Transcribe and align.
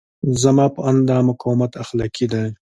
زما 0.41 0.65
په 0.75 0.81
اند 0.89 1.01
دا 1.09 1.17
مقاومت 1.29 1.71
اخلاقي 1.83 2.25
دی. 2.33 2.45